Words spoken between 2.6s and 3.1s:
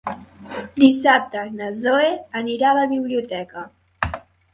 a la